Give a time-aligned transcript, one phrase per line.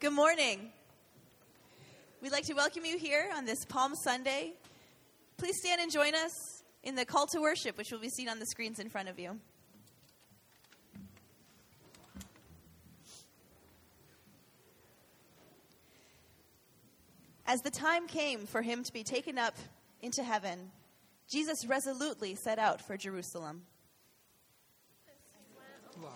[0.00, 0.72] Good morning.
[2.22, 4.54] We'd like to welcome you here on this Palm Sunday.
[5.36, 8.38] Please stand and join us in the call to worship, which will be seen on
[8.38, 9.38] the screens in front of you.
[17.44, 19.58] As the time came for him to be taken up
[20.00, 20.70] into heaven,
[21.28, 23.64] Jesus resolutely set out for Jerusalem.
[26.02, 26.12] Long,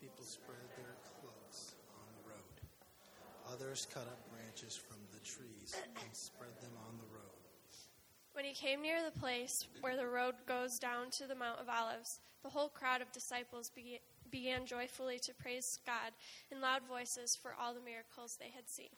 [0.00, 6.54] people spread their cloaks on the Others cut up branches from the trees and spread
[6.60, 7.42] them on the road.
[8.32, 11.68] When he came near the place where the road goes down to the Mount of
[11.68, 13.98] Olives, the whole crowd of disciples began,
[14.30, 16.12] began joyfully to praise God
[16.52, 18.94] in loud voices for all the miracles they had seen.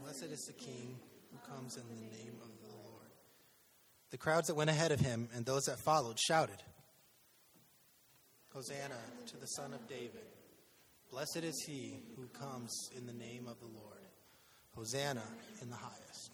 [0.00, 0.94] Blessed is the King
[1.32, 3.10] who comes in the name of the Lord.
[4.12, 6.62] The crowds that went ahead of him and those that followed shouted,
[8.54, 10.22] Hosanna to the Son of David.
[11.12, 14.00] Blessed is he who comes in the name of the Lord.
[14.74, 15.22] Hosanna
[15.60, 16.32] in the highest.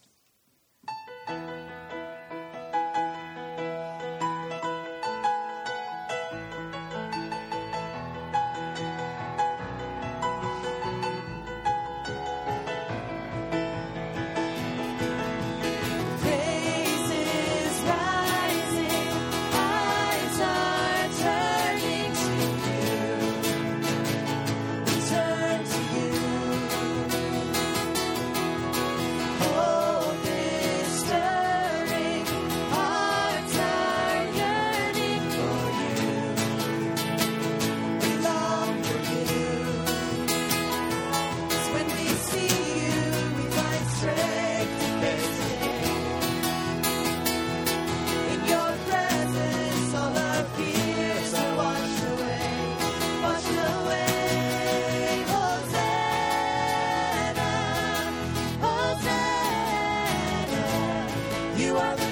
[61.68, 62.07] You are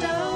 [0.00, 0.27] washed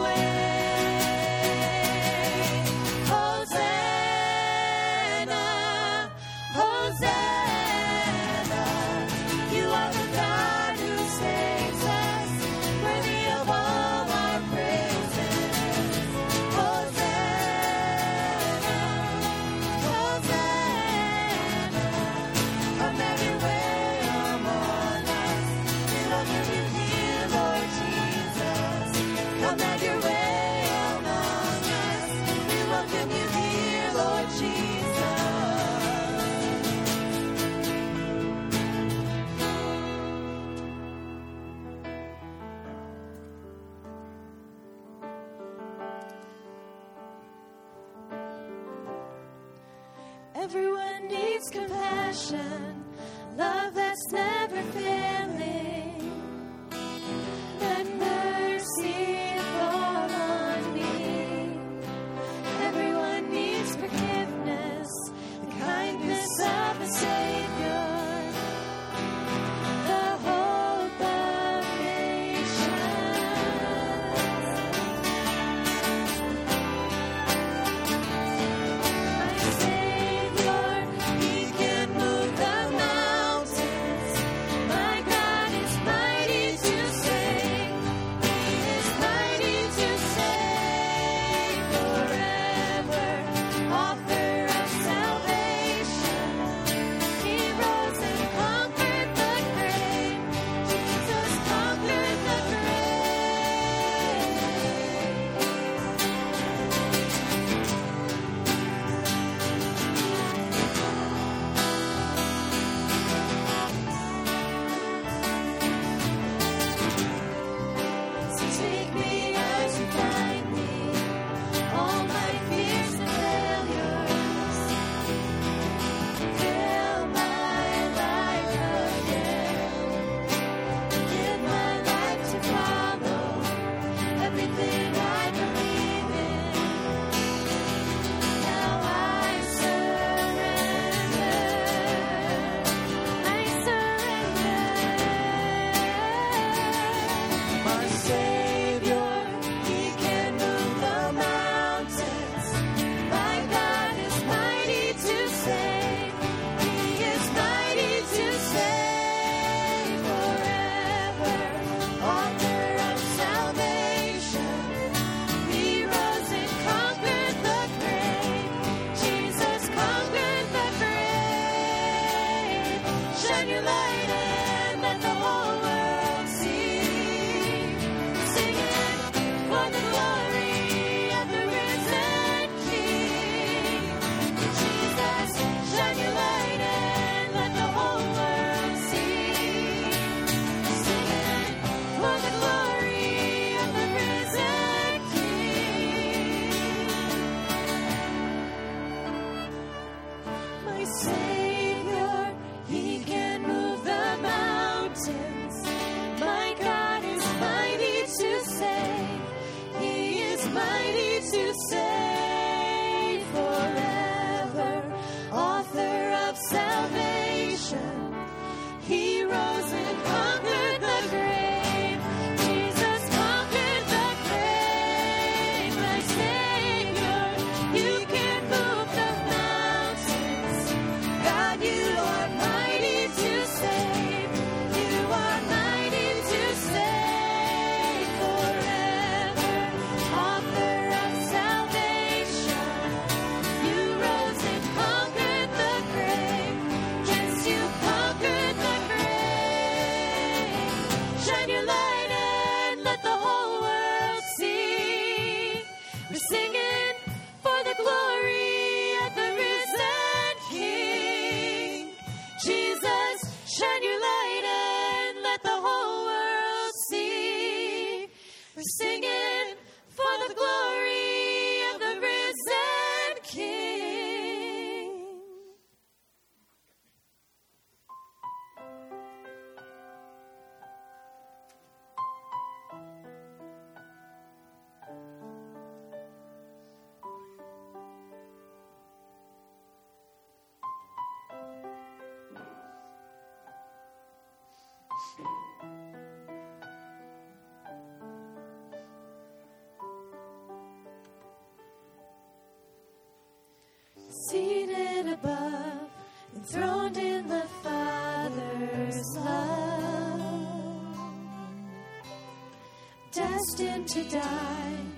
[313.93, 314.92] to die.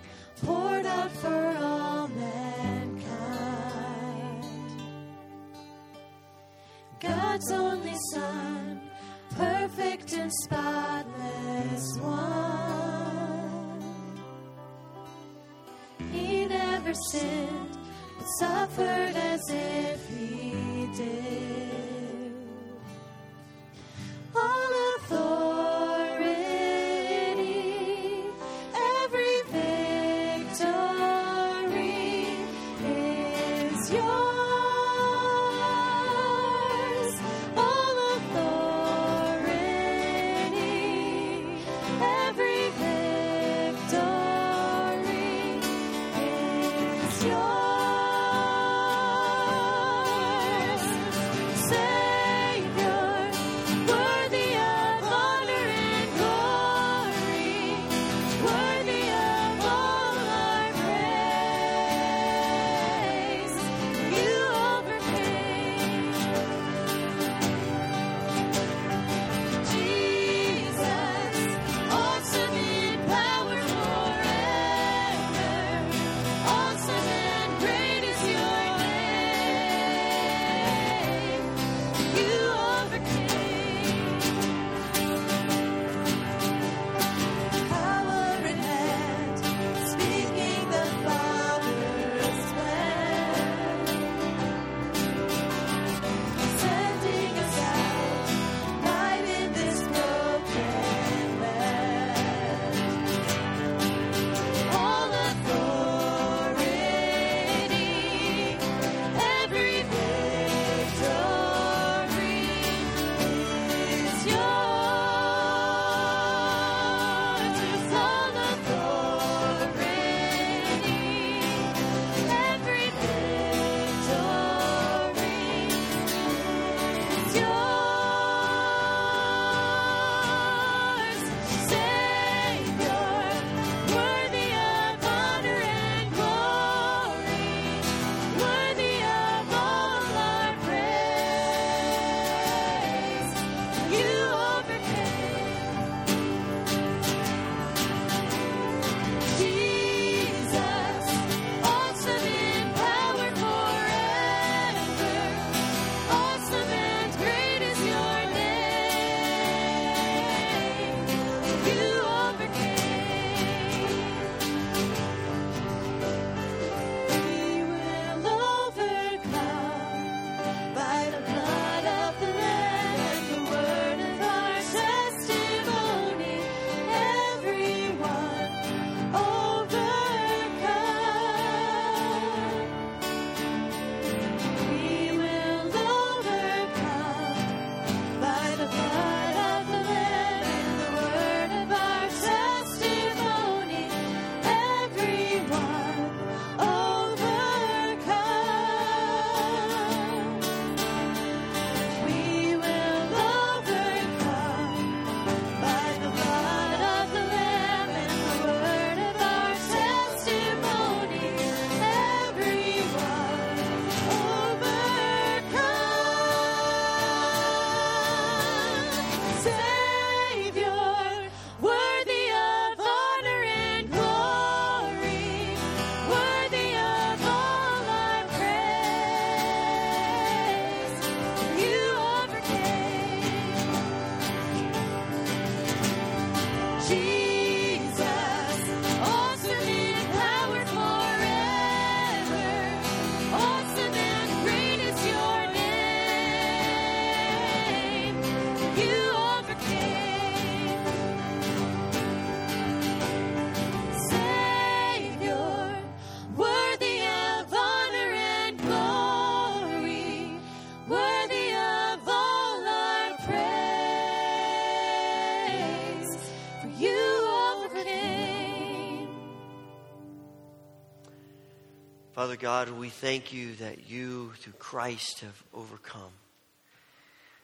[272.35, 276.11] Father God, we thank you that you, through Christ, have overcome.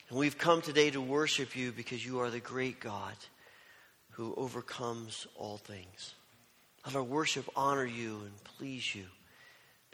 [0.09, 3.15] And we've come today to worship you because you are the great God
[4.11, 6.15] who overcomes all things.
[6.85, 9.05] Let our worship honor you and please you.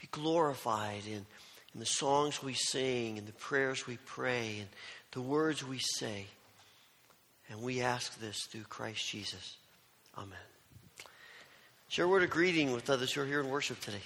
[0.01, 1.27] Be glorified in,
[1.75, 4.69] in the songs we sing, and the prayers we pray, and
[5.13, 6.25] the words we say.
[7.51, 9.59] And we ask this through Christ Jesus.
[10.17, 10.39] Amen.
[11.89, 14.01] Share a word of greeting with others who are here in worship today.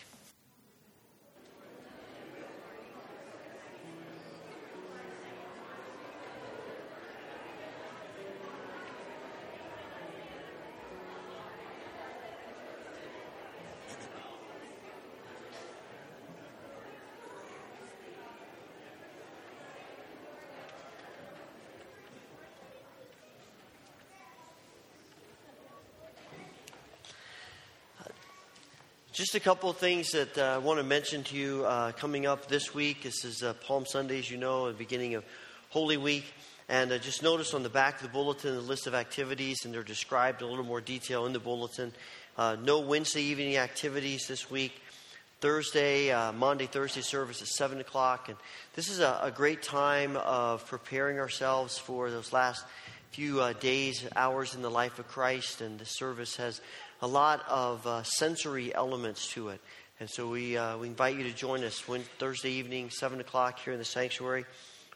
[29.30, 32.26] Just a couple of things that uh, I want to mention to you uh, coming
[32.26, 33.04] up this week.
[33.04, 35.22] This is uh, Palm Sunday, as you know, the beginning of
[35.68, 36.24] Holy Week.
[36.68, 39.72] And uh, just notice on the back of the bulletin the list of activities, and
[39.72, 41.92] they're described in a little more detail in the bulletin.
[42.36, 44.72] Uh, no Wednesday evening activities this week.
[45.40, 48.30] Thursday, uh, Monday, Thursday service at 7 o'clock.
[48.30, 48.36] And
[48.74, 52.64] this is a, a great time of preparing ourselves for those last
[53.12, 55.60] few days, hours in the life of Christ.
[55.60, 56.60] And the service has
[57.02, 59.60] a lot of uh, sensory elements to it.
[60.00, 61.80] And so we, uh, we invite you to join us
[62.18, 64.44] Thursday evening, 7 o'clock here in the sanctuary.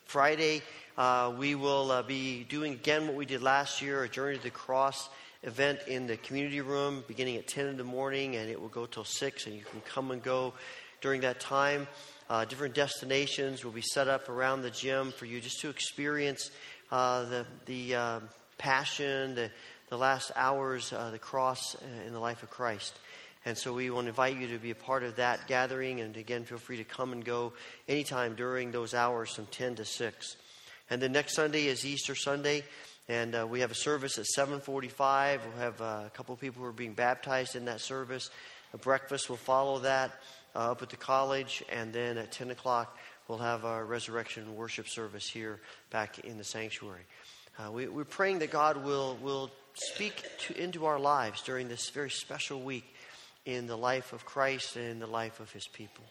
[0.05, 0.63] Friday,
[0.99, 4.43] uh, we will uh, be doing again what we did last year a Journey to
[4.43, 5.09] the Cross
[5.43, 8.85] event in the community room beginning at 10 in the morning, and it will go
[8.85, 10.53] till 6, and you can come and go
[11.01, 11.87] during that time.
[12.29, 16.51] Uh, different destinations will be set up around the gym for you just to experience
[16.91, 19.51] uh, the, the um, passion, the
[19.89, 22.99] the last hours, uh, the cross uh, in the life of Christ.
[23.47, 26.01] And so we want to invite you to be a part of that gathering.
[26.01, 27.53] And again, feel free to come and go
[27.89, 30.37] anytime during those hours from 10 to 6.
[30.89, 32.65] And then next Sunday is Easter Sunday.
[33.07, 35.43] And uh, we have a service at 745.
[35.45, 38.31] We'll have uh, a couple of people who are being baptized in that service.
[38.73, 40.11] A breakfast will follow that
[40.55, 41.63] uh, up at the college.
[41.71, 42.97] And then at 10 o'clock,
[43.29, 45.61] we'll have our resurrection worship service here
[45.91, 47.03] back in the sanctuary.
[47.59, 51.91] Uh, we, are praying that God will, will speak to, into our lives during this
[51.91, 52.95] very special week
[53.45, 56.05] in the life of Christ and in the life of his people.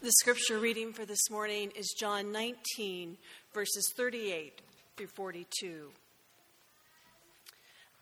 [0.00, 3.18] The scripture reading for this morning is John 19,
[3.52, 4.62] verses 38
[4.96, 5.90] through 42.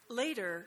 [0.09, 0.67] Later,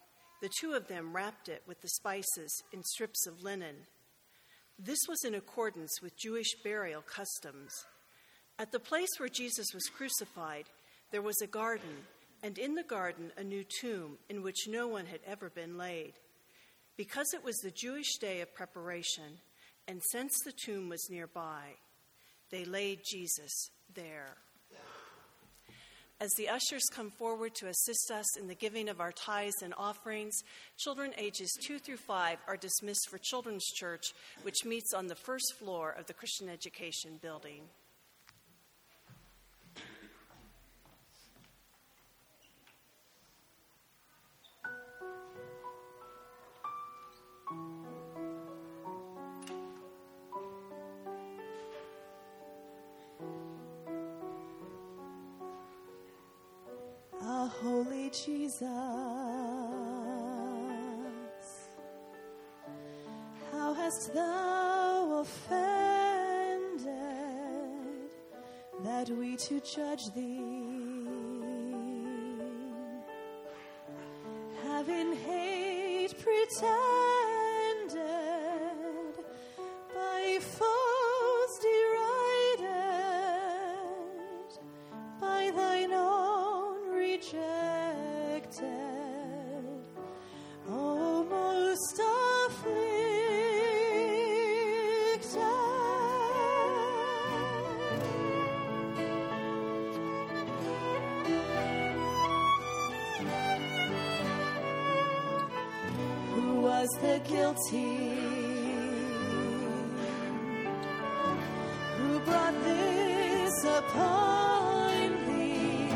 [0.41, 3.75] the two of them wrapped it with the spices in strips of linen.
[4.77, 7.71] This was in accordance with Jewish burial customs.
[8.57, 10.65] At the place where Jesus was crucified,
[11.11, 12.05] there was a garden,
[12.41, 16.13] and in the garden a new tomb in which no one had ever been laid.
[16.97, 19.39] Because it was the Jewish day of preparation,
[19.87, 21.75] and since the tomb was nearby,
[22.49, 24.37] they laid Jesus there.
[26.21, 29.73] As the ushers come forward to assist us in the giving of our tithes and
[29.75, 30.35] offerings,
[30.77, 35.55] children ages 2 through 5 are dismissed for Children's Church, which meets on the first
[35.57, 37.63] floor of the Christian Education Building.
[57.47, 58.61] Holy Jesus.
[63.51, 66.89] How hast thou offended
[68.83, 70.41] that we to judge thee?
[74.63, 77.10] Have in hate pretend
[113.87, 115.89] upon thee.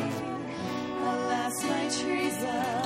[1.01, 2.84] Alas, my treason.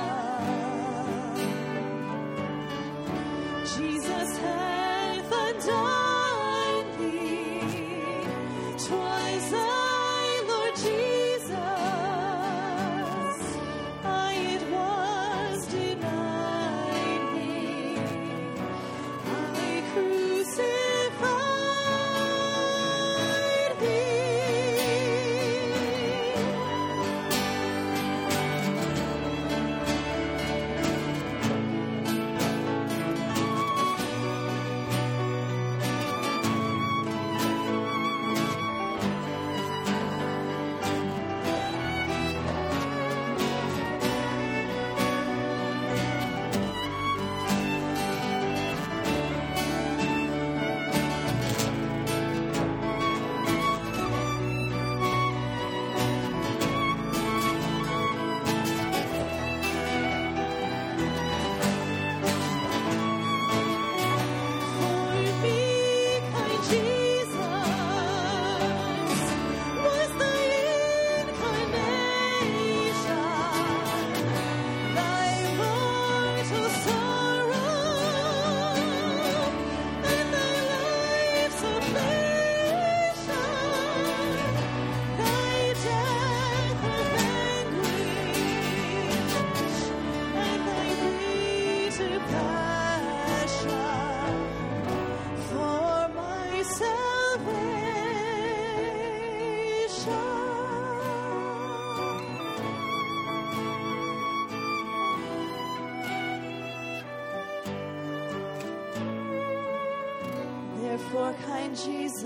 [111.50, 112.24] Kind Jesus,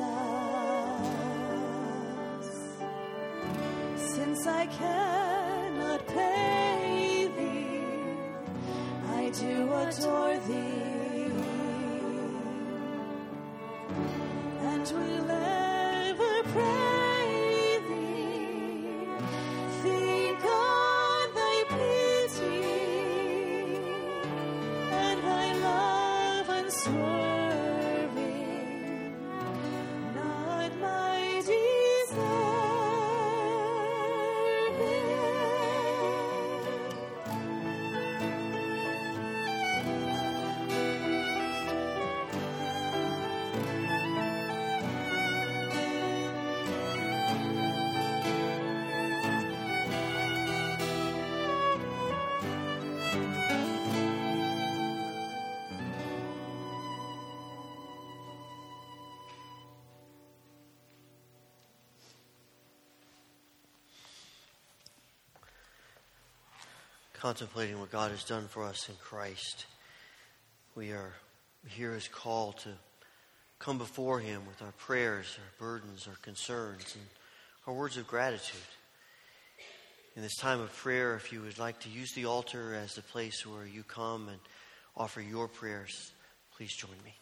[3.95, 7.81] since I cannot pay thee,
[9.19, 11.31] I do adore thee,
[14.71, 15.22] and will
[67.23, 69.65] Contemplating what God has done for us in Christ,
[70.75, 71.13] we are
[71.69, 72.69] here as called to
[73.59, 77.05] come before Him with our prayers, our burdens, our concerns, and
[77.65, 78.59] our words of gratitude.
[80.17, 83.01] In this time of prayer, if you would like to use the altar as the
[83.01, 84.39] place where you come and
[84.97, 86.11] offer your prayers,
[86.57, 87.13] please join me.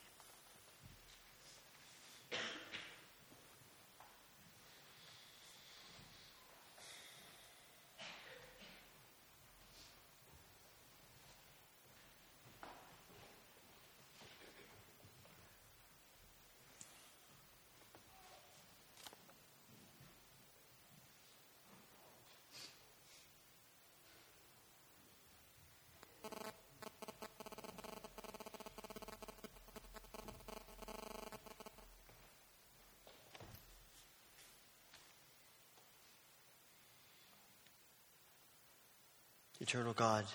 [40.01, 40.25] God,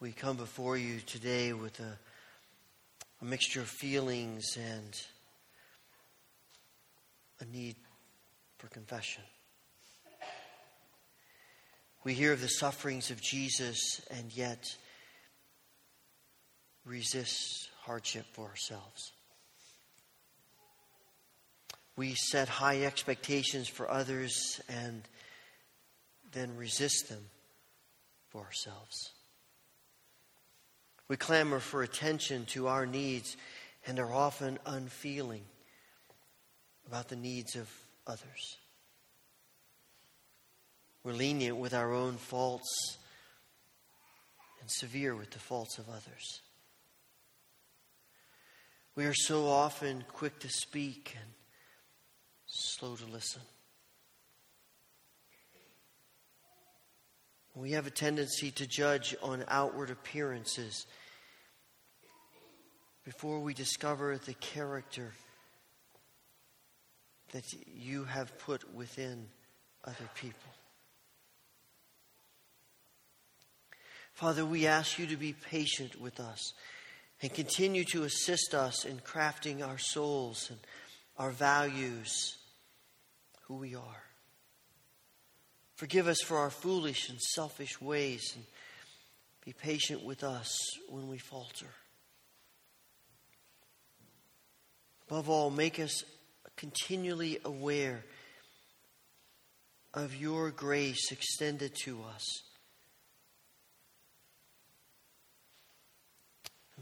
[0.00, 1.96] we come before you today with a,
[3.22, 5.00] a mixture of feelings and
[7.40, 7.76] a need
[8.58, 9.22] for confession.
[12.02, 14.64] We hear of the sufferings of Jesus and yet
[16.84, 19.12] resist hardship for ourselves.
[21.96, 25.04] We set high expectations for others and
[26.34, 27.24] then resist them
[28.28, 29.12] for ourselves.
[31.08, 33.36] We clamor for attention to our needs
[33.86, 35.42] and are often unfeeling
[36.86, 37.70] about the needs of
[38.06, 38.58] others.
[41.02, 42.98] We're lenient with our own faults
[44.60, 46.40] and severe with the faults of others.
[48.96, 51.30] We are so often quick to speak and
[52.46, 53.42] slow to listen.
[57.54, 60.86] We have a tendency to judge on outward appearances
[63.04, 65.12] before we discover the character
[67.32, 69.26] that you have put within
[69.84, 70.50] other people.
[74.14, 76.54] Father, we ask you to be patient with us
[77.20, 80.58] and continue to assist us in crafting our souls and
[81.18, 82.36] our values,
[83.46, 84.03] who we are.
[85.76, 88.44] Forgive us for our foolish and selfish ways and
[89.44, 90.56] be patient with us
[90.88, 91.66] when we falter.
[95.08, 96.04] Above all, make us
[96.56, 98.04] continually aware
[99.92, 102.42] of your grace extended to us.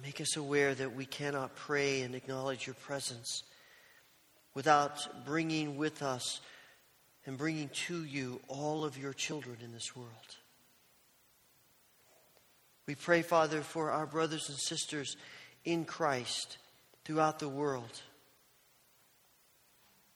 [0.02, 3.44] Make us aware that we cannot pray and acknowledge your presence
[4.52, 6.40] without bringing with us
[7.26, 10.10] and bringing to you all of your children in this world.
[12.86, 15.16] We pray, Father, for our brothers and sisters
[15.64, 16.58] in Christ
[17.04, 18.02] throughout the world.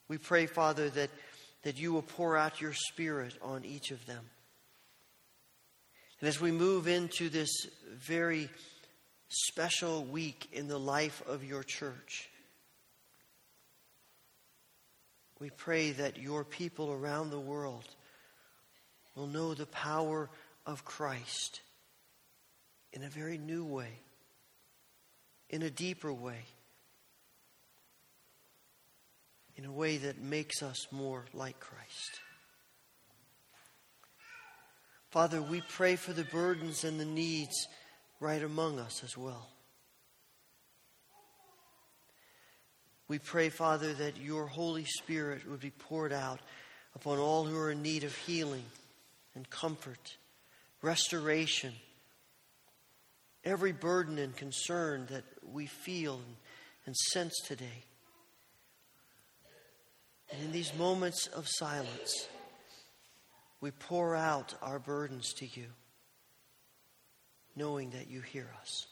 [0.08, 1.10] We pray, Father, that,
[1.62, 4.24] that you will pour out your Spirit on each of them.
[6.20, 7.50] And as we move into this
[7.94, 8.48] very
[9.28, 12.30] special week in the life of your church,
[15.38, 17.84] we pray that your people around the world
[19.14, 20.30] will know the power
[20.64, 21.60] of Christ
[22.92, 24.00] in a very new way,
[25.50, 26.44] in a deeper way.
[29.56, 32.20] in a way that makes us more like Christ.
[35.10, 37.68] Father, we pray for the burdens and the needs
[38.20, 39.48] right among us as well.
[43.08, 46.40] We pray, Father, that your Holy Spirit would be poured out
[46.94, 48.64] upon all who are in need of healing
[49.34, 50.16] and comfort,
[50.82, 51.72] restoration,
[53.44, 56.20] every burden and concern that we feel
[56.84, 57.84] and, sense today.
[60.32, 62.28] And in these moments of silence,
[63.60, 65.66] we pour out our burdens to you,
[67.54, 68.86] knowing that you hear us.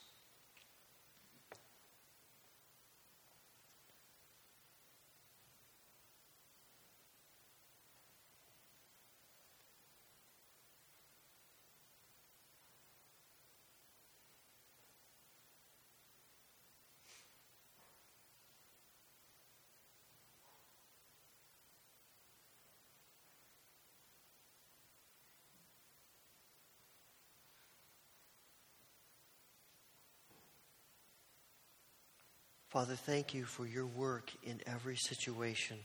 [32.75, 35.77] Father, thank you for your work in every situation.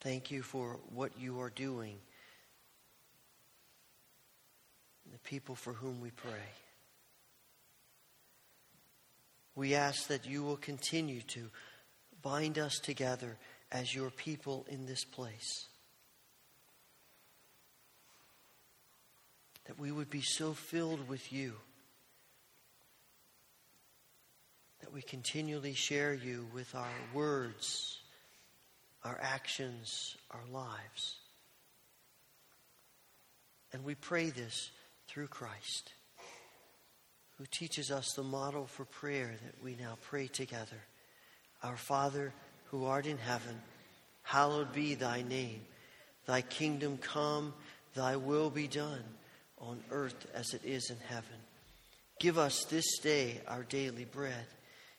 [0.00, 1.96] Thank you for what you are doing.
[5.10, 6.52] The people for whom we pray.
[9.56, 11.50] We ask that you will continue to
[12.22, 13.38] bind us together
[13.72, 15.66] as your people in this place.
[19.64, 21.54] That we would be so filled with you
[24.88, 27.98] that we continually share you with our words,
[29.04, 31.16] our actions, our lives.
[33.70, 34.70] And we pray this
[35.06, 35.92] through Christ,
[37.36, 40.80] who teaches us the model for prayer that we now pray together.
[41.62, 42.32] Our Father,
[42.70, 43.60] who art in heaven,
[44.22, 45.60] hallowed be thy name.
[46.24, 47.52] Thy kingdom come,
[47.94, 49.04] thy will be done,
[49.58, 51.36] on earth as it is in heaven.
[52.20, 54.46] Give us this day our daily bread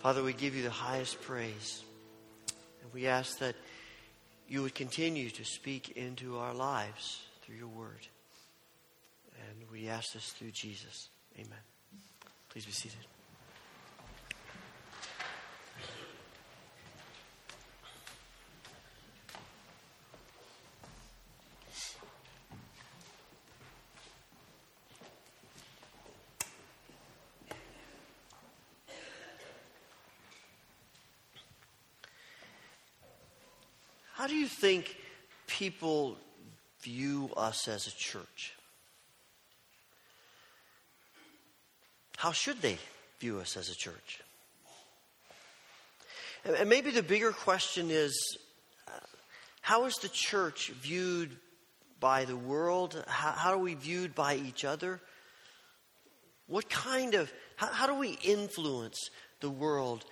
[0.00, 1.82] Father, we give you the highest praise.
[2.82, 3.54] And we ask that
[4.48, 8.08] you would continue to speak into our lives through your word.
[9.34, 11.10] And we ask this through Jesus.
[11.36, 11.52] Amen.
[12.48, 13.19] Please be seated.
[34.60, 34.96] Think
[35.46, 36.16] people
[36.82, 38.54] view us as a church?
[42.16, 42.78] How should they
[43.18, 44.20] view us as a church?
[46.44, 48.38] And maybe the bigger question is
[48.88, 48.92] uh,
[49.60, 51.36] how is the church viewed
[51.98, 53.02] by the world?
[53.06, 55.00] How, are we viewed by each other?
[56.46, 60.04] What kind of, how do we influence the world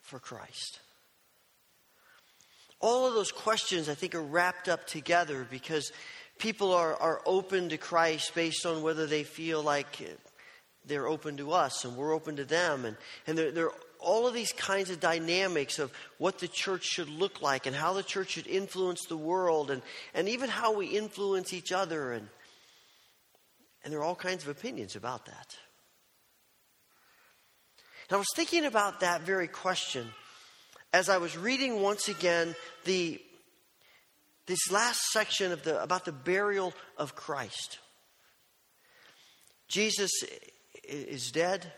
[0.00, 0.78] for Christ?
[2.82, 5.92] All of those questions, I think, are wrapped up together because
[6.38, 10.18] people are, are open to Christ based on whether they feel like
[10.84, 12.84] they're open to us and we're open to them.
[12.84, 16.82] And, and there, there are all of these kinds of dynamics of what the church
[16.84, 19.80] should look like and how the church should influence the world and,
[20.12, 22.12] and even how we influence each other.
[22.12, 22.28] And,
[23.84, 25.56] and there are all kinds of opinions about that.
[28.08, 30.08] And I was thinking about that very question
[30.92, 33.20] as I was reading once again the
[34.46, 37.78] this last section of the about the burial of Christ.
[39.68, 40.10] Jesus
[40.84, 41.72] is dead.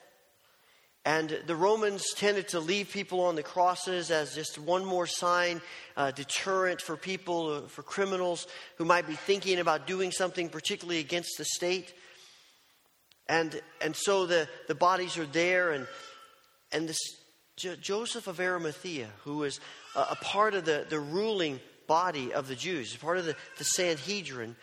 [1.07, 5.61] And the Romans tended to leave people on the crosses as just one more sign,
[5.99, 8.47] uh, deterrent for people, uh, for criminals
[8.79, 11.93] who might be thinking about doing something particularly against the state.
[13.29, 15.87] And, and so the, the bodies are there, and,
[16.73, 16.99] and this
[17.57, 19.61] Jo- Joseph of Arimathea, who was
[19.95, 23.65] a, a, part of the, the ruling body of the Jews, part of the, the
[23.65, 24.57] Sanhedrin,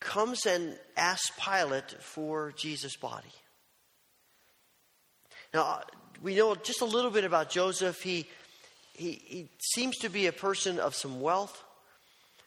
[0.00, 3.32] comes and asks Pilate for Jesus' body.
[5.54, 5.82] Now,
[6.22, 8.02] we know just a little bit about Joseph.
[8.02, 8.26] He,
[8.94, 11.62] he, he seems to be a person of some wealth.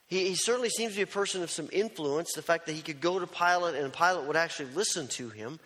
[0.08, 2.34] He, he, certainly seems to be a person of some influence.
[2.34, 5.60] The fact that he could go to Pilate and Pilate would actually listen to him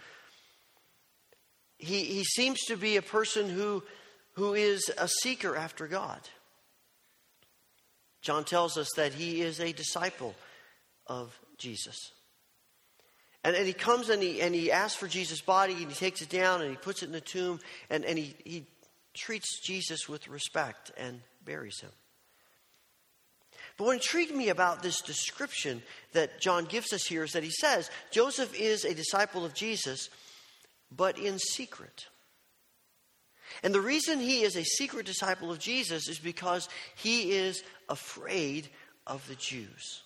[1.79, 3.83] he, he seems to be a person who,
[4.33, 6.19] who is a seeker after God.
[8.21, 10.35] John tells us that he is a disciple
[11.07, 11.97] of Jesus.
[13.45, 16.21] And, and he comes and he, and he asks for Jesus' body and he takes
[16.21, 18.65] it down and he puts it in the tomb and, and he, he
[19.13, 21.91] treats Jesus with respect and buries him.
[23.77, 27.51] But what intrigued me about this description that John gives us here is that he
[27.51, 30.09] says Joseph is a disciple of Jesus
[30.91, 32.05] but in secret.
[33.63, 38.69] And the reason he is a secret disciple of Jesus is because he is afraid
[39.07, 40.03] of the Jews.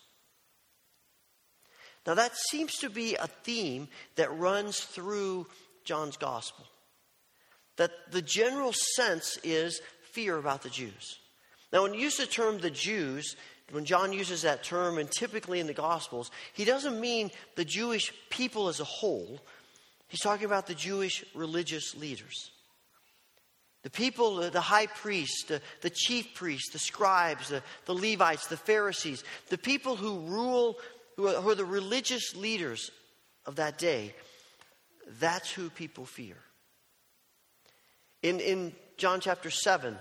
[2.06, 5.48] Now, that seems to be a theme that runs through
[5.86, 6.66] John's gospel.
[7.78, 9.82] That the general sense is
[10.12, 11.20] fear about the Jews.
[11.72, 13.36] Now, when you use the term the Jews,
[13.72, 18.14] when John uses that term, and typically in the Gospels, he doesn't mean the Jewish
[18.30, 19.40] people as a whole,
[20.14, 22.52] He's talking about the Jewish religious leaders.
[23.82, 28.56] The people, the high priest, the, the chief priests, the scribes, the, the Levites, the
[28.56, 30.78] Pharisees, the people who rule,
[31.18, 32.92] who are, who are the religious leaders
[33.48, 34.14] of that day,
[35.20, 36.38] that's who people fear.
[38.22, 39.98] In, in John chapter 7,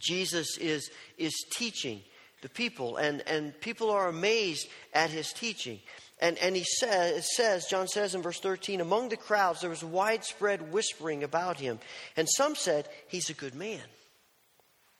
[0.00, 2.00] Jesus is, is teaching
[2.40, 5.78] the people, and, and people are amazed at his teaching.
[6.20, 9.82] And, and he says, says, John says in verse 13, among the crowds there was
[9.82, 11.78] widespread whispering about him.
[12.16, 13.80] And some said, he's a good man.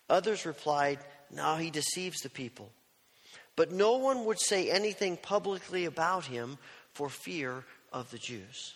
[0.09, 0.99] Others replied,
[1.31, 2.71] no, he deceives the people.
[3.55, 6.57] But no one would say anything publicly about him
[6.95, 8.75] for fear of the Jews.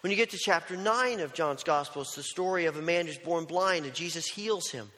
[0.00, 3.06] When you get to chapter 9 of John's Gospel, it's the story of a man
[3.06, 4.90] who's born blind and Jesus heals him.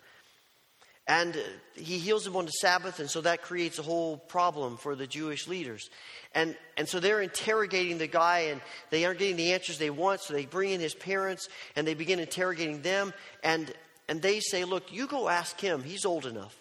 [1.08, 1.36] And
[1.74, 5.06] he heals him on the Sabbath, and so that creates a whole problem for the
[5.06, 5.88] Jewish leaders.
[6.34, 10.20] And, and so they're interrogating the guy, and they aren't getting the answers they want,
[10.20, 13.12] so they bring in his parents, and they begin interrogating them.
[13.44, 13.72] And,
[14.08, 16.60] and they say, Look, you go ask him, he's old enough.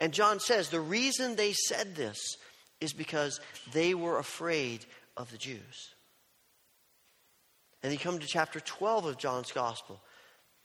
[0.00, 2.36] And John says the reason they said this
[2.80, 3.40] is because
[3.72, 4.84] they were afraid
[5.16, 5.94] of the Jews.
[7.82, 10.00] And you come to chapter 12 of John's Gospel.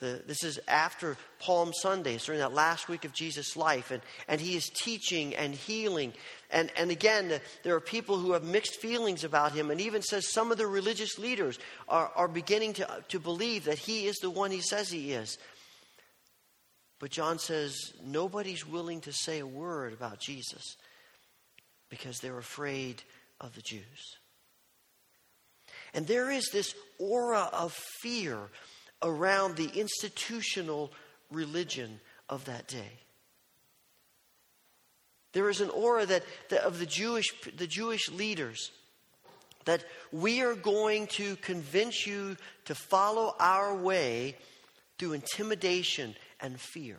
[0.01, 2.15] The, this is after Palm Sunday.
[2.15, 3.91] It's during that last week of Jesus' life.
[3.91, 6.13] And, and he is teaching and healing.
[6.49, 9.69] And, and again, there are people who have mixed feelings about him.
[9.69, 13.77] And even says some of the religious leaders are, are beginning to, to believe that
[13.77, 15.37] he is the one he says he is.
[16.99, 20.77] But John says nobody's willing to say a word about Jesus
[21.91, 23.03] because they're afraid
[23.39, 24.17] of the Jews.
[25.93, 28.49] And there is this aura of fear
[29.01, 30.91] around the institutional
[31.31, 31.99] religion
[32.29, 32.99] of that day.
[35.33, 38.71] There is an aura that, that, of the Jewish, the Jewish leaders
[39.65, 42.35] that we are going to convince you
[42.65, 44.35] to follow our way
[44.97, 46.97] through intimidation and fear.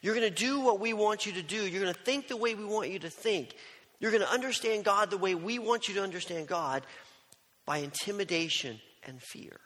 [0.00, 1.66] You're going to do what we want you to do.
[1.66, 3.54] You're going to think the way we want you to think.
[4.00, 6.84] You're going to understand God the way we want you to understand God
[7.66, 9.58] by intimidation and fear.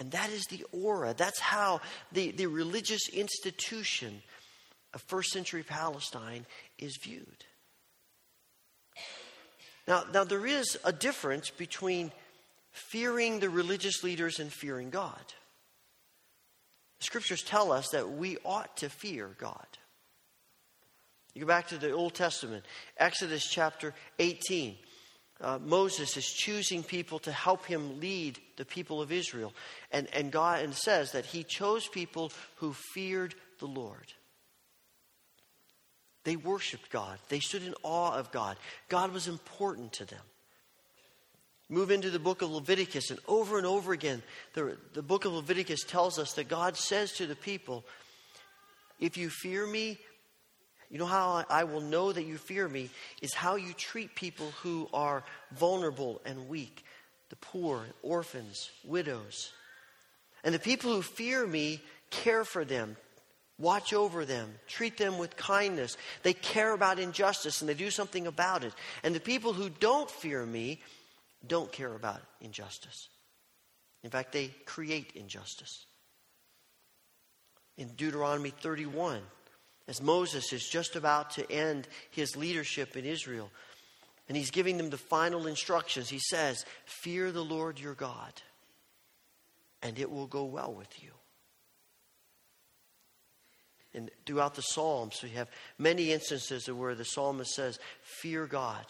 [0.00, 1.14] And that is the aura.
[1.14, 4.22] That's how the, the religious institution
[4.94, 6.46] of first century Palestine
[6.78, 7.44] is viewed.
[9.86, 12.12] Now, now, there is a difference between
[12.70, 15.20] fearing the religious leaders and fearing God.
[17.00, 19.66] The scriptures tell us that we ought to fear God.
[21.34, 22.64] You go back to the Old Testament,
[22.96, 24.76] Exodus chapter 18
[25.40, 29.54] uh, Moses is choosing people to help him lead the people of Israel.
[29.90, 34.12] And, and God and says that he chose people who feared the Lord.
[36.24, 38.58] They worshiped God, they stood in awe of God.
[38.88, 40.20] God was important to them.
[41.70, 44.22] Move into the book of Leviticus, and over and over again,
[44.54, 47.84] the, the book of Leviticus tells us that God says to the people,
[48.98, 49.98] If you fear me,
[50.90, 52.90] you know how I will know that you fear me
[53.22, 55.22] is how you treat people who are
[55.52, 56.84] vulnerable and weak
[57.30, 59.52] the poor, orphans, widows.
[60.42, 61.80] And the people who fear me
[62.10, 62.96] care for them,
[63.56, 65.96] watch over them, treat them with kindness.
[66.24, 68.74] They care about injustice and they do something about it.
[69.04, 70.80] And the people who don't fear me
[71.46, 73.08] don't care about injustice.
[74.02, 75.86] In fact, they create injustice.
[77.76, 79.20] In Deuteronomy 31,
[79.88, 83.50] as Moses is just about to end his leadership in Israel.
[84.28, 86.08] And he's giving them the final instructions.
[86.08, 88.32] He says, Fear the Lord your God,
[89.82, 91.10] and it will go well with you.
[93.92, 98.86] And throughout the Psalms, we have many instances where the psalmist says, Fear God.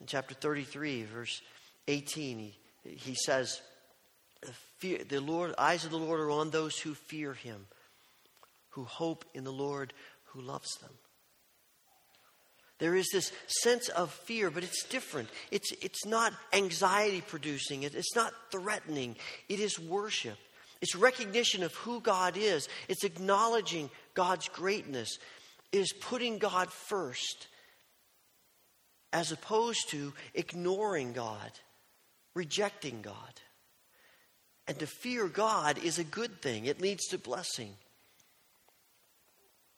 [0.00, 1.40] In chapter 33, verse
[1.86, 3.60] 18, he, he says,
[4.78, 7.66] Fear, the Lord, eyes of the Lord are on those who fear him
[8.76, 9.92] who hope in the Lord
[10.26, 10.90] who loves them.
[12.78, 15.30] There is this sense of fear, but it's different.
[15.50, 19.16] It's, it's not anxiety producing, it's not threatening.
[19.48, 20.36] It is worship.
[20.82, 25.18] It's recognition of who God is, it's acknowledging God's greatness,
[25.72, 27.48] it is putting God first,
[29.10, 31.50] as opposed to ignoring God,
[32.34, 33.14] rejecting God.
[34.68, 37.72] And to fear God is a good thing, it leads to blessing.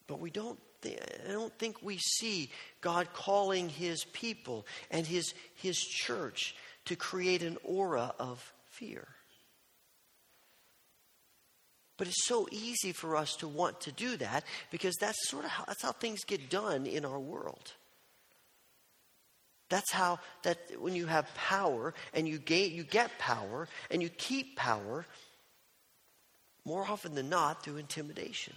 [0.09, 2.50] But we don't I don't think we see
[2.80, 6.54] God calling his people and his, his church
[6.84, 9.06] to create an aura of fear.
[11.96, 15.50] But it's so easy for us to want to do that because that's sort of
[15.50, 17.72] how, that's how things get done in our world.
[19.68, 24.09] That's how that when you have power and you gain you get power and you
[24.09, 25.04] keep power
[26.64, 28.54] more often than not through intimidation.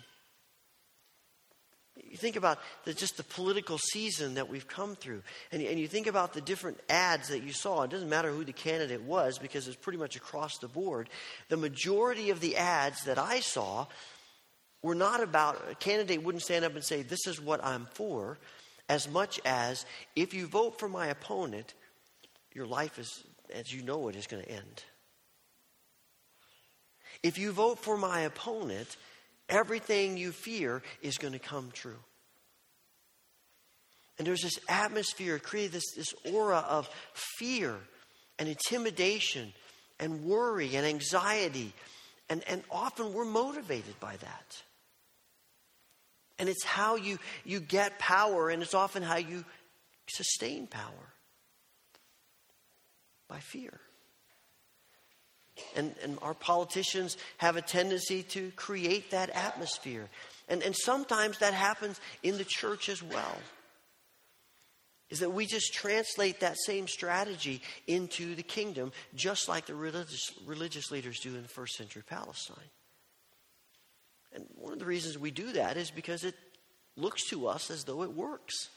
[1.98, 5.88] You think about the, just the political season that we've come through, and, and you
[5.88, 7.84] think about the different ads that you saw.
[7.84, 11.10] It doesn't matter who the candidate was because it's pretty much across the board.
[11.50, 13.88] The majority of the ads that I saw
[14.82, 18.38] were not about, a candidate wouldn't stand up and say, This is what I'm for,
[18.88, 19.86] as much as
[20.16, 21.74] if you vote for my opponent,
[22.54, 23.24] your life is,
[23.54, 24.84] as you know it, is going to end.
[27.22, 28.98] If you vote for my opponent,
[29.52, 32.00] everything you fear is going to come true.
[34.18, 37.76] And there's this atmosphere, created this, this aura of fear
[38.40, 39.54] and intimidation
[40.00, 41.74] and worry and anxiety.
[42.30, 44.62] And, and often we're motivated by that.
[46.40, 49.46] And it's how you, you get power, and it's often how you
[50.08, 51.14] sustain power
[53.28, 53.80] by fear.
[55.76, 60.10] And, and our politicians have a tendency to create that atmosphere.
[60.48, 63.38] And, and sometimes that happens in the church as well.
[65.12, 70.32] is that we just translate that same strategy into the kingdom, just like the religious,
[70.46, 72.58] religious leaders do in the first century Palestine.
[74.34, 76.36] And one of the reasons we do that is because it
[76.96, 78.70] looks to us as though it works.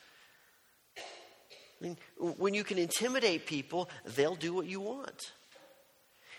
[0.99, 5.33] I mean, when you can intimidate people, they'll do what you want.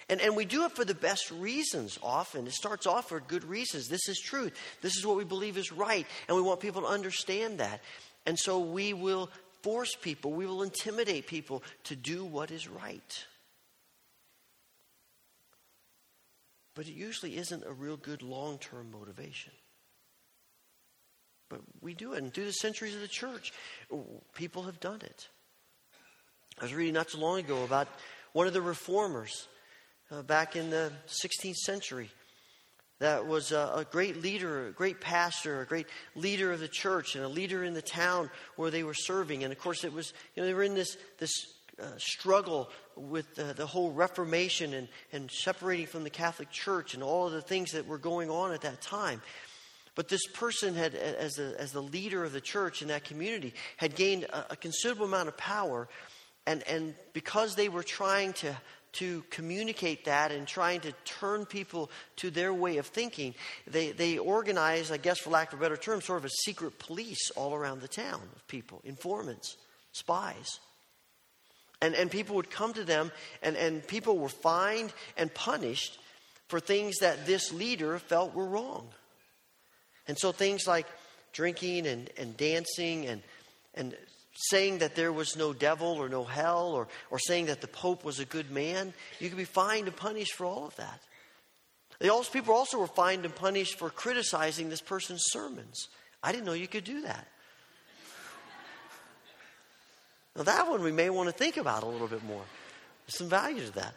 [0.07, 2.45] And, and we do it for the best reasons often.
[2.45, 3.87] It starts off for good reasons.
[3.87, 4.53] This is truth.
[4.81, 6.05] This is what we believe is right.
[6.27, 7.81] And we want people to understand that.
[8.25, 9.29] And so we will
[9.63, 13.25] force people, we will intimidate people to do what is right.
[16.75, 19.53] But it usually isn't a real good long term motivation.
[21.49, 22.21] But we do it.
[22.21, 23.53] And through the centuries of the church,
[24.35, 25.29] people have done it.
[26.59, 27.87] I was reading not too long ago about
[28.33, 29.47] one of the reformers
[30.11, 32.09] uh, back in the 16th century
[32.99, 37.15] that was a, a, great leader, a great pastor, a great leader of the church,
[37.15, 39.43] and a leader in the town where they were serving.
[39.43, 41.31] And of course, it was, you know, they were in this, this
[41.77, 47.03] uh, struggle with the, the whole Reformation and, and separating from the Catholic Church and
[47.03, 49.21] all of the things that were going on at that time.
[49.93, 53.53] But this person had, as, a, as the leader of the church in that community,
[53.75, 55.89] had gained a, a considerable amount of power.
[56.47, 58.55] And, and because they were trying to
[58.95, 63.33] to communicate that and trying to turn people to their way of thinking,
[63.67, 66.79] they, they organize, I guess for lack of a better term, sort of a secret
[66.79, 69.57] police all around the town of people, informants,
[69.91, 70.59] spies.
[71.81, 75.99] And, and people would come to them, and, and people were fined and punished
[76.47, 78.87] for things that this leader felt were wrong.
[80.07, 80.87] And so things like
[81.33, 83.21] drinking and, and dancing and,
[83.73, 83.95] and
[84.35, 88.03] saying that there was no devil or no hell or, or saying that the Pope
[88.03, 88.93] was a good man.
[89.19, 91.01] You could be fined and punished for all of that.
[92.09, 95.87] Also, people also were fined and punished for criticizing this person's sermons.
[96.21, 97.27] I didn't know you could do that.
[100.35, 102.43] Now, that one we may want to think about a little bit more.
[103.05, 103.95] There's some value to that.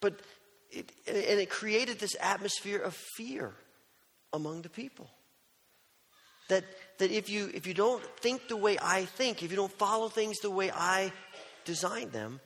[0.00, 0.20] But
[0.70, 3.52] it, and it created this atmosphere of fear
[4.32, 5.10] among the people.
[6.48, 6.64] That,
[6.98, 10.08] that if, you, if you don't think the way I think, if you don't follow
[10.08, 11.12] things the way I
[11.64, 12.40] designed them,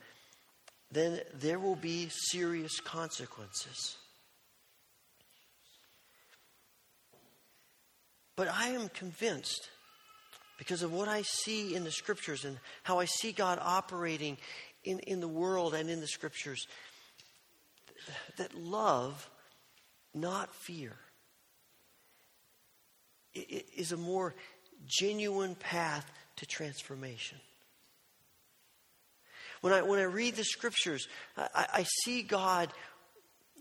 [0.91, 3.97] then there will be serious consequences.
[8.35, 9.69] But I am convinced,
[10.57, 14.37] because of what I see in the scriptures and how I see God operating
[14.83, 16.67] in, in the world and in the scriptures,
[18.37, 19.29] that love,
[20.13, 20.93] not fear,
[23.33, 24.35] is a more
[24.85, 27.37] genuine path to transformation.
[29.61, 31.07] When I, when I read the scriptures,
[31.37, 32.69] I, I see God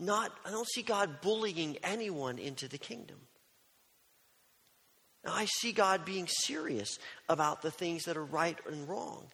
[0.00, 3.18] not, I don't see God bullying anyone into the kingdom.
[5.24, 6.98] Now, I see God being serious
[7.28, 9.26] about the things that are right and wrong.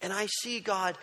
[0.00, 0.96] And I see God,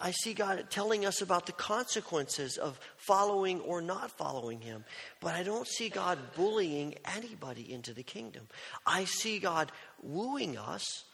[0.00, 4.84] I see God telling us about the consequences of following or not following Him.
[5.20, 8.48] But I don't see God bullying anybody into the kingdom.
[8.86, 9.70] I see God
[10.02, 11.04] wooing us.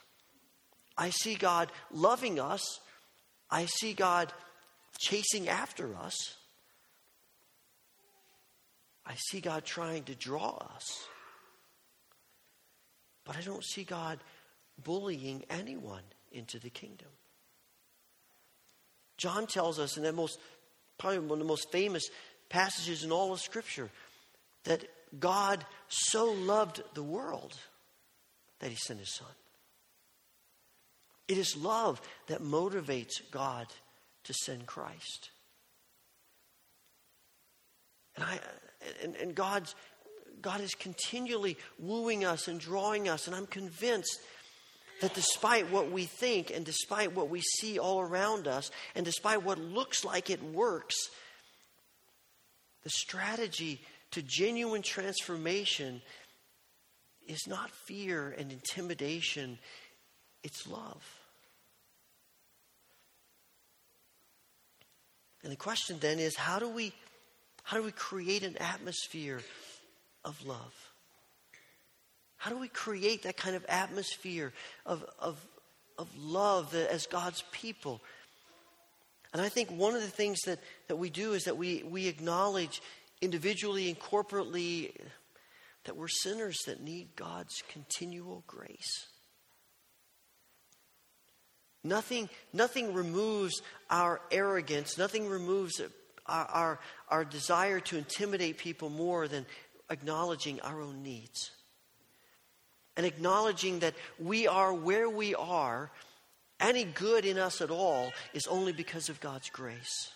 [0.97, 2.79] I see God loving us.
[3.51, 4.31] I see God
[4.97, 6.15] chasing after us.
[9.05, 11.05] I see God trying to draw us.
[13.25, 14.19] But I don't see God
[14.83, 17.09] bullying anyone into the kingdom.
[19.17, 20.39] John tells us in that most,
[20.97, 22.09] probably one of the most famous
[22.49, 23.89] passages in all of Scripture,
[24.65, 24.83] that
[25.19, 27.53] God so loved the world
[28.59, 29.27] that he sent his son.
[31.27, 33.67] It is love that motivates God
[34.25, 35.31] to send Christ.
[38.15, 38.39] And, I,
[39.03, 39.75] and, and God's,
[40.41, 44.19] God is continually wooing us and drawing us, and I'm convinced
[45.01, 49.43] that despite what we think and despite what we see all around us and despite
[49.43, 50.95] what looks like it works,
[52.83, 53.81] the strategy
[54.11, 56.01] to genuine transformation
[57.27, 59.57] is not fear and intimidation,
[60.43, 61.03] it's love.
[65.43, 66.93] And the question then is how do we
[67.63, 69.41] how do we create an atmosphere
[70.23, 70.84] of love?
[72.37, 74.53] How do we create that kind of atmosphere
[74.85, 75.43] of, of,
[75.97, 78.01] of love as God's people?
[79.33, 82.07] And I think one of the things that, that we do is that we, we
[82.07, 82.81] acknowledge
[83.21, 84.91] individually and corporately
[85.85, 89.07] that we're sinners that need God's continual grace.
[91.83, 95.79] Nothing, nothing removes our arrogance, nothing removes
[96.25, 96.79] our, our,
[97.09, 99.45] our desire to intimidate people more than
[99.89, 101.51] acknowledging our own needs.
[102.97, 105.91] And acknowledging that we are where we are,
[106.59, 110.11] any good in us at all is only because of God's grace.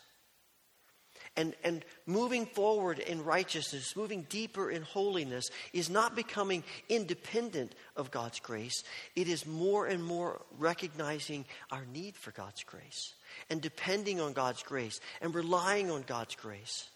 [1.35, 8.11] And, and moving forward in righteousness, moving deeper in holiness, is not becoming independent of
[8.11, 8.83] God's grace.
[9.15, 13.13] It is more and more recognizing our need for God's grace
[13.49, 16.89] and depending on God's grace and relying on God's grace.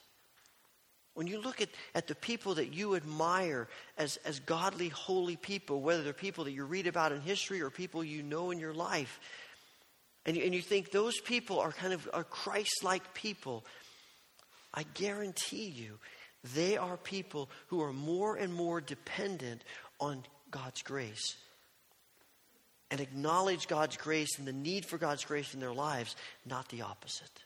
[1.16, 5.82] When you look at, at the people that you admire as, as godly, holy people,
[5.82, 8.74] whether they're people that you read about in history or people you know in your
[8.74, 9.20] life,
[10.26, 13.64] and you, and you think those people are kind of are Christ like people,
[14.74, 16.00] I guarantee you
[16.56, 19.64] they are people who are more and more dependent
[20.00, 21.38] on God's grace
[22.92, 26.82] and acknowledge God's grace and the need for God's grace in their lives, not the
[26.82, 27.44] opposite.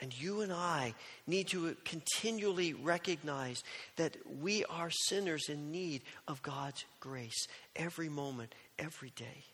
[0.00, 0.94] And you and I
[1.26, 3.62] need to continually recognize
[3.96, 7.46] that we are sinners in need of God's grace
[7.76, 9.44] every moment, every day.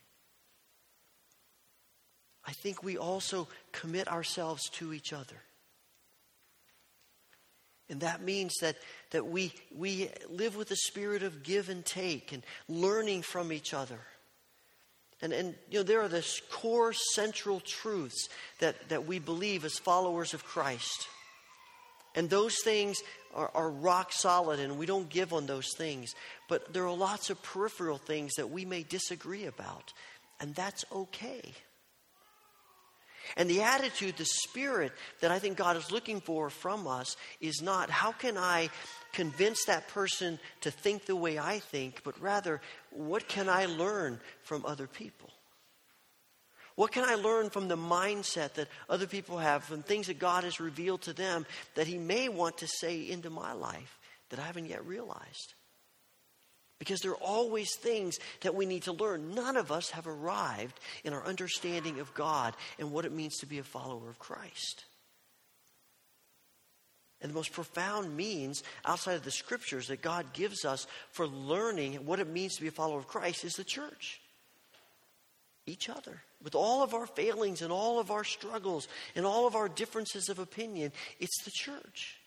[2.46, 5.36] I think we also commit ourselves to each other.
[7.88, 8.76] And that means that,
[9.10, 13.74] that we, we live with a spirit of give and take and learning from each
[13.74, 13.98] other.
[15.22, 18.28] And, and you know, there are the core central truths
[18.60, 21.08] that, that we believe as followers of Christ.
[22.14, 22.98] And those things
[23.34, 26.14] are, are rock solid, and we don't give on those things.
[26.48, 29.92] But there are lots of peripheral things that we may disagree about,
[30.40, 31.52] and that's okay.
[33.36, 37.62] And the attitude, the spirit that I think God is looking for from us is
[37.62, 38.70] not how can I
[39.12, 42.60] convince that person to think the way I think, but rather,
[42.90, 45.30] what can I learn from other people?
[46.76, 50.44] What can I learn from the mindset that other people have, from things that God
[50.44, 53.98] has revealed to them that He may want to say into my life
[54.28, 55.54] that I haven't yet realized?
[56.78, 59.34] Because there are always things that we need to learn.
[59.34, 63.46] None of us have arrived in our understanding of God and what it means to
[63.46, 64.84] be a follower of Christ.
[67.22, 71.94] And the most profound means outside of the scriptures that God gives us for learning
[72.04, 74.20] what it means to be a follower of Christ is the church.
[75.66, 76.22] Each other.
[76.44, 80.28] With all of our failings and all of our struggles and all of our differences
[80.28, 82.18] of opinion, it's the church.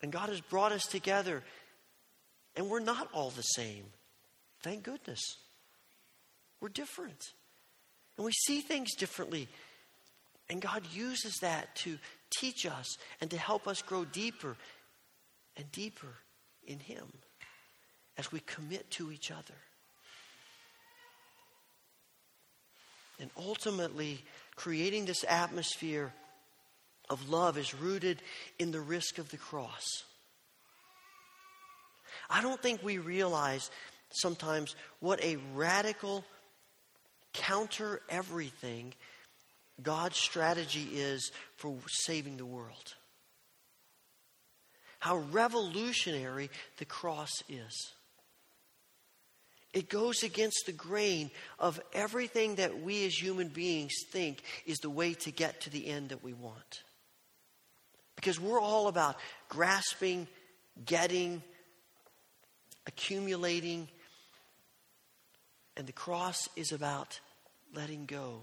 [0.00, 1.44] And God has brought us together
[2.56, 3.84] and we're not all the same.
[4.62, 5.20] Thank goodness.
[6.60, 7.20] We're different.
[8.16, 9.48] And we see things differently.
[10.48, 11.98] And God uses that to
[12.30, 14.56] teach us and to help us grow deeper
[15.56, 16.14] and deeper
[16.66, 17.06] in Him
[18.18, 19.54] as we commit to each other.
[23.18, 24.20] And ultimately,
[24.56, 26.12] creating this atmosphere
[27.08, 28.20] of love is rooted
[28.58, 29.84] in the risk of the cross.
[32.32, 33.70] I don't think we realize
[34.10, 36.24] sometimes what a radical,
[37.34, 38.94] counter everything
[39.82, 42.94] God's strategy is for saving the world.
[44.98, 47.92] How revolutionary the cross is.
[49.74, 54.90] It goes against the grain of everything that we as human beings think is the
[54.90, 56.82] way to get to the end that we want.
[58.16, 59.16] Because we're all about
[59.48, 60.28] grasping,
[60.84, 61.42] getting,
[62.86, 63.88] accumulating.
[65.76, 67.20] And the cross is about
[67.74, 68.42] letting go.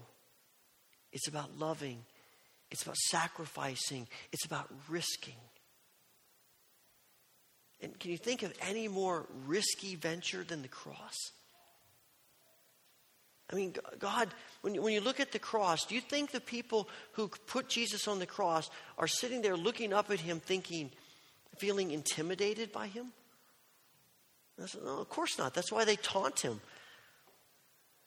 [1.12, 2.04] It's about loving.
[2.70, 4.06] It's about sacrificing.
[4.32, 5.34] It's about risking.
[7.82, 11.16] And can you think of any more risky venture than the cross?
[13.52, 14.28] I mean, God,
[14.60, 17.68] when you, when you look at the cross, do you think the people who put
[17.68, 20.90] Jesus on the cross are sitting there looking up at him thinking,
[21.58, 23.12] feeling intimidated by him?
[24.66, 25.54] Said, no, of course not.
[25.54, 26.60] That's why they taunt him.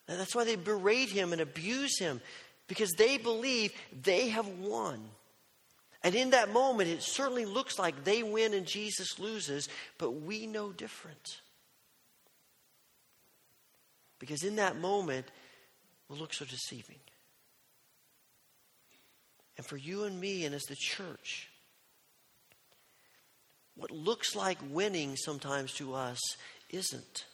[0.07, 2.21] And that's why they berate him and abuse him
[2.67, 3.73] because they believe
[4.03, 5.01] they have won.
[6.03, 10.45] And in that moment, it certainly looks like they win and Jesus loses, but we
[10.45, 11.39] know different.
[14.19, 15.27] Because in that moment,
[16.09, 16.99] the looks are deceiving.
[19.57, 21.49] And for you and me, and as the church,
[23.75, 26.19] what looks like winning sometimes to us
[26.69, 27.25] isn't.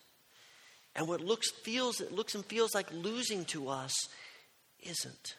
[0.95, 3.93] And what looks feels it looks and feels like losing to us
[4.79, 5.35] isn't.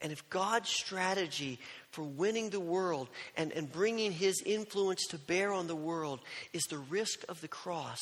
[0.00, 1.58] And if God's strategy
[1.90, 6.20] for winning the world and, and bringing his influence to bear on the world
[6.52, 8.00] is the risk of the cross,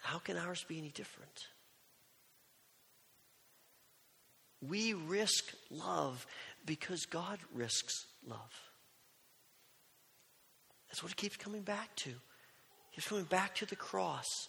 [0.00, 1.46] how can ours be any different?
[4.60, 6.26] We risk love
[6.66, 8.67] because God risks love.
[10.88, 12.10] That's what he keeps coming back to.
[12.90, 14.48] He's coming back to the cross.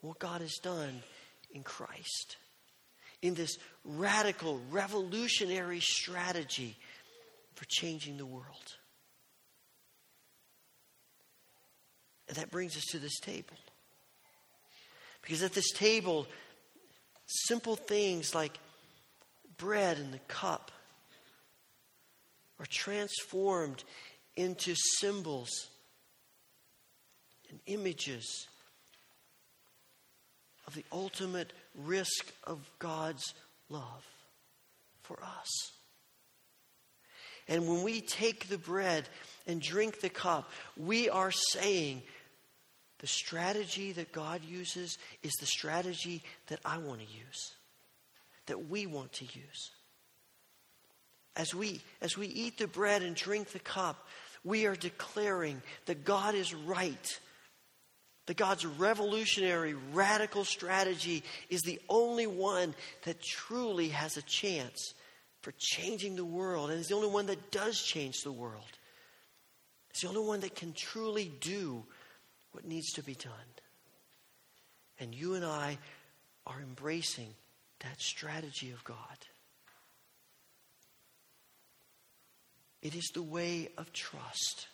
[0.00, 1.02] What God has done
[1.52, 2.36] in Christ.
[3.22, 6.76] In this radical, revolutionary strategy
[7.54, 8.44] for changing the world.
[12.28, 13.56] And that brings us to this table.
[15.20, 16.26] Because at this table,
[17.26, 18.58] simple things like
[19.58, 20.70] bread and the cup
[22.58, 23.84] are transformed
[24.36, 25.50] into symbols
[27.50, 28.46] and images
[30.66, 33.34] of the ultimate risk of God's
[33.68, 34.06] love
[35.02, 35.72] for us.
[37.48, 39.08] And when we take the bread
[39.46, 42.02] and drink the cup, we are saying
[43.00, 47.54] the strategy that God uses is the strategy that I want to use,
[48.46, 49.70] that we want to use.
[51.36, 54.06] As we, as we eat the bread and drink the cup,
[54.44, 57.20] we are declaring that God is right.
[58.26, 62.74] That God's revolutionary, radical strategy is the only one
[63.04, 64.94] that truly has a chance
[65.42, 66.70] for changing the world.
[66.70, 68.78] And is the only one that does change the world.
[69.90, 71.84] It's the only one that can truly do
[72.52, 73.32] what needs to be done.
[74.98, 75.78] And you and I
[76.46, 77.34] are embracing
[77.80, 78.96] that strategy of God.
[82.82, 84.66] It is the way of trust.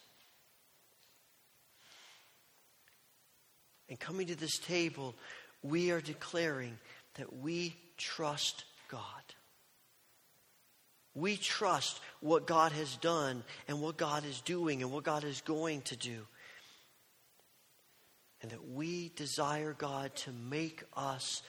[3.89, 5.15] And coming to this table,
[5.63, 6.79] we are declaring
[7.15, 9.03] that we trust God.
[11.15, 15.41] We trust what God has done and what God is doing and what God is
[15.41, 16.27] going to do.
[18.43, 21.43] And that we desire God to make us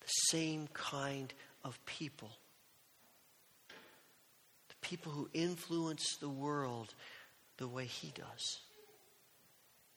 [0.00, 1.32] the same kind
[1.64, 2.30] of people
[4.86, 6.94] people who influence the world
[7.58, 8.60] the way He does.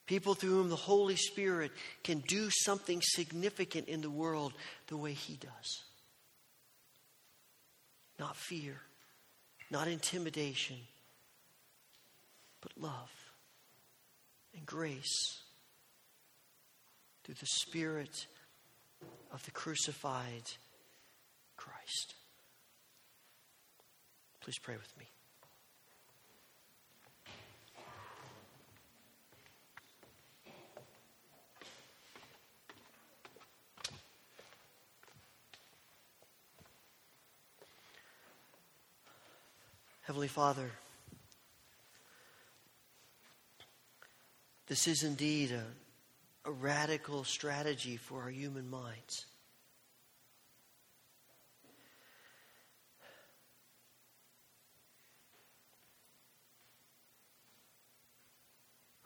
[0.08, 1.72] People through whom the Holy Spirit
[2.04, 4.54] can do something significant in the world
[4.88, 5.84] the way He does.
[8.18, 8.82] Not fear,
[9.70, 10.78] not intimidation,
[12.62, 13.12] but love
[14.56, 15.44] and grace
[17.24, 18.26] through the Spirit
[19.32, 20.50] of the crucified
[21.56, 22.16] Christ.
[24.42, 25.06] Please pray with me.
[40.10, 40.72] Heavenly Father,
[44.66, 49.28] this is indeed a, a radical strategy for our human minds.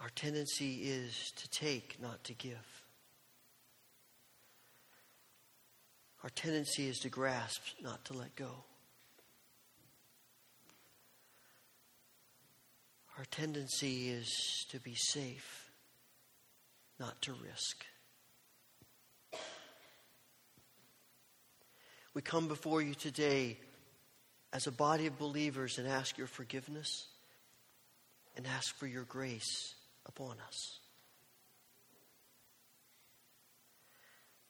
[0.03, 2.83] Our tendency is to take, not to give.
[6.23, 8.51] Our tendency is to grasp, not to let go.
[13.17, 15.71] Our tendency is to be safe,
[16.99, 17.85] not to risk.
[22.13, 23.57] We come before you today
[24.51, 27.07] as a body of believers and ask your forgiveness
[28.35, 29.75] and ask for your grace
[30.05, 30.79] upon us.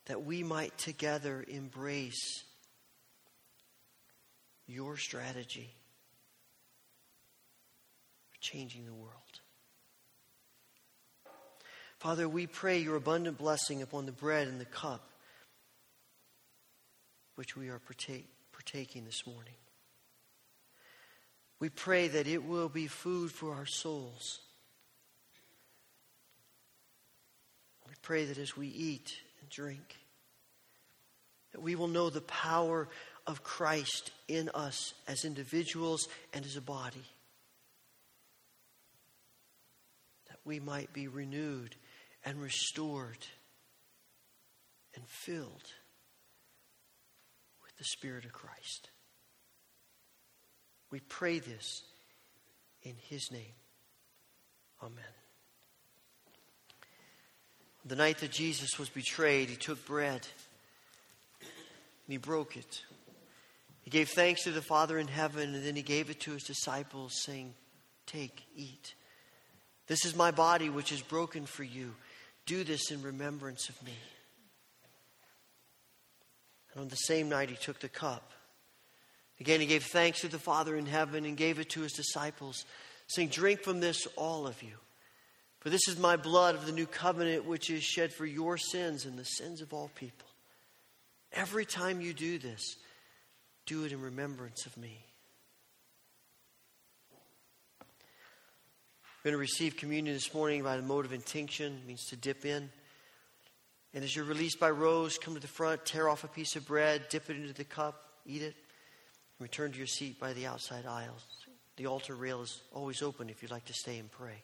[0.06, 2.44] That we might together embrace
[4.68, 5.74] your strategy
[8.30, 9.14] for changing the world.
[12.00, 15.10] Father, we pray your abundant blessing upon the bread and the cup
[17.36, 19.54] which we are partake, partaking this morning.
[21.60, 24.42] We pray that it will be food for our souls
[28.04, 29.98] pray that as we eat and drink,
[31.54, 32.88] that we will know the power
[33.26, 37.06] of Christ in us as individuals and as a body.
[40.30, 41.76] That we might be renewed
[42.26, 43.26] and restored
[44.96, 45.72] and filled
[47.64, 48.90] with the Spirit of Christ.
[50.92, 51.84] We pray this
[52.84, 53.56] in His name.
[54.82, 55.23] Amen.
[57.86, 60.26] The night that Jesus was betrayed, he took bread
[61.42, 62.82] and he broke it.
[63.82, 66.44] He gave thanks to the Father in heaven and then he gave it to his
[66.44, 67.54] disciples, saying,
[68.06, 68.96] Take, eat.
[69.88, 71.94] This is my body which is broken for you.
[72.46, 73.94] Do this in remembrance of me.
[76.74, 78.32] And on the same night, he took the cup.
[79.40, 82.66] Again, he gave thanks to the Father in heaven and gave it to his disciples,
[83.08, 84.74] saying, Drink from this, all of you.
[85.64, 89.06] For this is my blood of the new covenant, which is shed for your sins
[89.06, 90.28] and the sins of all people.
[91.32, 92.76] Every time you do this,
[93.66, 95.00] do it in remembrance of me.
[99.24, 102.44] We're going to receive communion this morning by the mode of intinction, means to dip
[102.44, 102.70] in.
[103.94, 106.68] And as you're released by rows, come to the front, tear off a piece of
[106.68, 108.54] bread, dip it into the cup, eat it,
[109.40, 111.24] and return to your seat by the outside aisles.
[111.78, 114.44] The altar rail is always open if you'd like to stay and pray.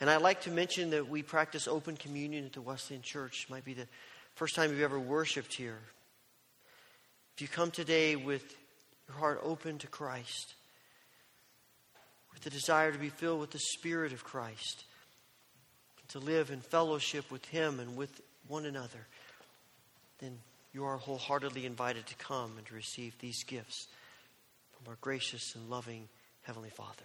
[0.00, 3.44] And I'd like to mention that we practice open communion at the Wesleyan Church.
[3.44, 3.86] It might be the
[4.34, 5.78] first time you've ever worshiped here.
[7.36, 8.56] If you come today with
[9.08, 10.54] your heart open to Christ,
[12.32, 14.84] with the desire to be filled with the Spirit of Christ,
[16.08, 19.06] to live in fellowship with Him and with one another,
[20.18, 20.38] then
[20.72, 23.88] you are wholeheartedly invited to come and to receive these gifts
[24.72, 26.08] from our gracious and loving
[26.42, 27.04] Heavenly Father.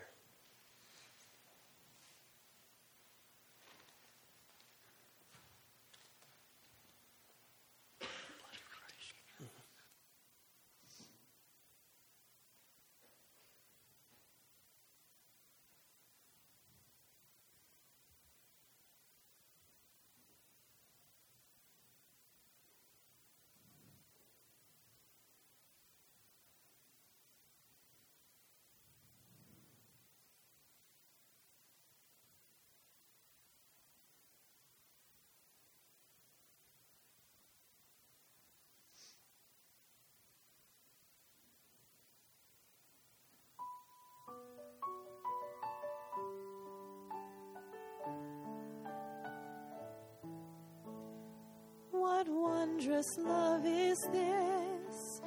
[53.00, 55.22] Wondrous love is this?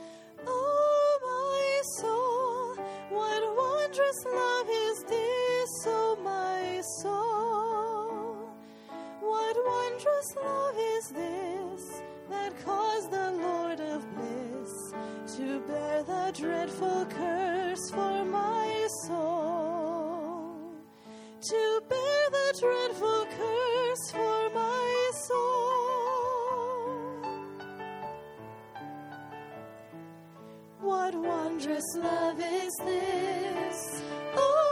[0.47, 2.85] Oh, my soul.
[3.09, 5.87] What wondrous love is this?
[5.87, 8.51] Oh, my soul.
[9.21, 14.93] What wondrous love is this that caused the Lord of bliss
[15.37, 20.75] to bear the dreadful curse for my soul?
[21.41, 23.12] To bear the dreadful
[30.83, 34.03] What wondrous love is this?
[34.35, 34.72] Oh,